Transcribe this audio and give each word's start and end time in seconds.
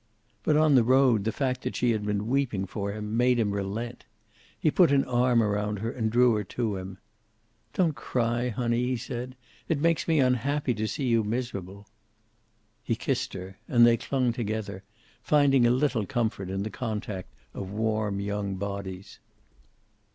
But 0.41 0.57
on 0.57 0.73
the 0.73 0.83
road 0.83 1.25
the 1.25 1.31
fact 1.31 1.61
that 1.61 1.75
she 1.75 1.91
had 1.91 2.03
been 2.03 2.25
weeping 2.27 2.65
for 2.65 2.91
him 2.91 3.15
made 3.15 3.37
him 3.37 3.51
relent. 3.51 4.03
He 4.59 4.71
put 4.71 4.91
an 4.91 5.05
arm 5.05 5.43
around 5.43 5.77
her 5.77 5.91
and 5.91 6.11
drew 6.11 6.33
her 6.33 6.43
to 6.43 6.75
him. 6.77 6.97
"Don't 7.75 7.93
cry, 7.93 8.49
honey," 8.49 8.87
he 8.87 8.97
said. 8.97 9.35
"It 9.69 9.77
makes 9.79 10.07
me 10.07 10.19
unhappy 10.19 10.73
to 10.73 10.87
see 10.87 11.05
you 11.05 11.23
miserable." 11.23 11.85
He 12.83 12.95
kissed 12.95 13.33
her. 13.33 13.59
And 13.67 13.85
they 13.85 13.95
clung 13.95 14.33
together, 14.33 14.81
finding 15.21 15.67
a 15.67 15.69
little 15.69 16.07
comfort 16.07 16.49
in 16.49 16.63
the 16.63 16.71
contact 16.71 17.31
of 17.53 17.69
warm 17.69 18.19
young 18.19 18.55
bodies. 18.55 19.19